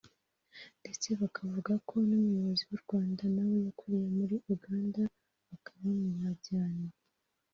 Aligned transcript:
ndetse 0.79 1.07
bakabavuga 1.21 1.73
ko 1.87 1.95
n’umuyobozi 2.07 2.63
w’u 2.69 2.79
Rwanda 2.83 3.23
nawe 3.35 3.55
yakuriye 3.65 4.07
muri 4.17 4.35
Uganda 4.53 5.01
bakaba 5.49 5.79
bamwubaha 5.83 6.33
cyane 6.49 6.85